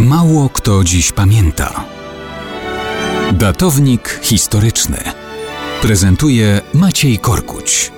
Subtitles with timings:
[0.00, 1.84] Mało kto dziś pamięta.
[3.32, 4.96] Datownik historyczny
[5.82, 7.92] prezentuje Maciej Korkuć.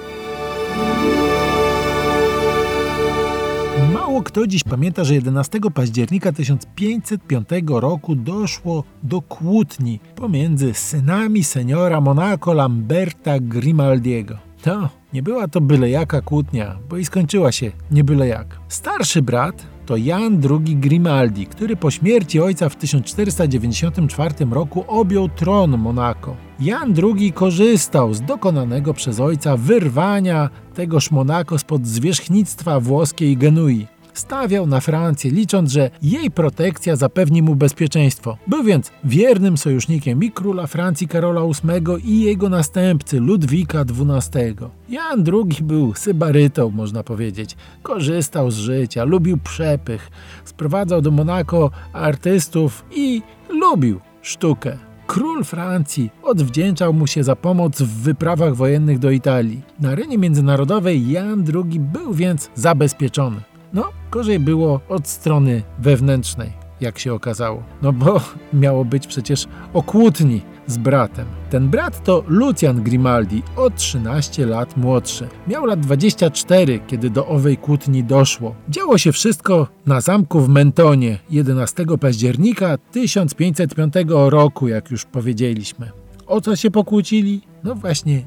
[3.93, 12.01] Mało kto dziś pamięta, że 11 października 1505 roku doszło do kłótni pomiędzy synami seniora
[12.01, 14.39] Monaco Lamberta Grimaldiego.
[14.63, 18.47] To nie była to byle jaka kłótnia, bo i skończyła się nie byle jak.
[18.69, 25.79] Starszy brat to Jan II Grimaldi, który po śmierci ojca w 1494 roku objął tron
[25.79, 26.37] Monako.
[26.61, 33.87] Jan II korzystał z dokonanego przez ojca wyrwania tegoż Monako spod zwierzchnictwa włoskiej Genui
[34.19, 38.37] stawiał na Francję, licząc, że jej protekcja zapewni mu bezpieczeństwo.
[38.47, 44.55] Był więc wiernym sojusznikiem i króla Francji Karola VIII i jego następcy Ludwika XII.
[44.89, 47.57] Jan II był sybarytą, można powiedzieć.
[47.83, 50.11] Korzystał z życia, lubił przepych,
[50.45, 54.79] sprowadzał do Monako artystów i lubił sztukę.
[55.07, 59.63] Król Francji odwdzięczał mu się za pomoc w wyprawach wojennych do Italii.
[59.81, 63.56] Na arenie międzynarodowej Jan II był więc zabezpieczony.
[63.73, 67.63] No, gorzej było od strony wewnętrznej, jak się okazało.
[67.83, 68.21] No bo
[68.53, 71.27] miało być przecież o kłótni z bratem.
[71.51, 75.29] Ten brat to Lucian Grimaldi, o 13 lat młodszy.
[75.49, 78.55] Miał lat 24, kiedy do owej kłótni doszło.
[78.69, 85.91] Działo się wszystko na zamku w Mentonie 11 października 1505 roku, jak już powiedzieliśmy.
[86.27, 87.41] O co się pokłócili?
[87.65, 88.23] No właśnie,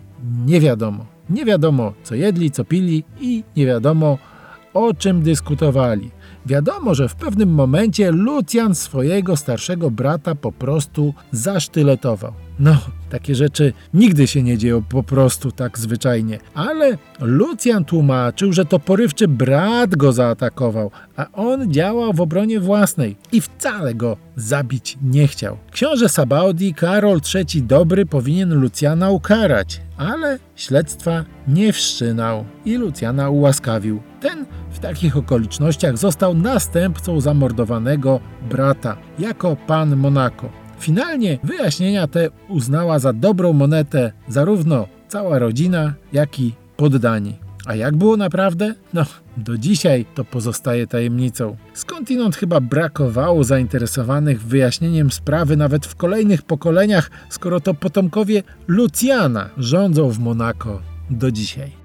[0.46, 1.06] nie wiadomo.
[1.30, 4.18] Nie wiadomo, co jedli, co pili i nie wiadomo,
[4.80, 6.12] o czym dyskutowali.
[6.46, 12.34] Wiadomo, że w pewnym momencie Lucjan swojego starszego brata po prostu zasztyletował.
[12.60, 12.78] No,
[13.10, 16.40] takie rzeczy nigdy się nie dzieją po prostu tak zwyczajnie.
[16.54, 23.16] Ale Lucjan tłumaczył, że to porywczy brat go zaatakował, a on działał w obronie własnej
[23.32, 25.58] i wcale go zabić nie chciał.
[25.72, 34.02] Książę Sabaudi Karol III Dobry powinien Lucjana ukarać, ale śledztwa nie wszczynał i Lucjana ułaskawił.
[34.22, 40.50] Ten w takich okolicznościach został następcą zamordowanego brata jako pan Monako.
[40.80, 47.49] Finalnie wyjaśnienia te uznała za dobrą monetę zarówno cała rodzina, jak i poddani.
[47.70, 48.74] A jak było naprawdę?
[48.94, 49.06] No,
[49.38, 51.58] do dzisiaj to pozostaje tajemnicą.
[51.74, 60.10] Skądinąd chyba brakowało zainteresowanych wyjaśnieniem sprawy nawet w kolejnych pokoleniach, skoro to potomkowie Lucjana rządzą
[60.10, 61.79] w Monako do dzisiaj.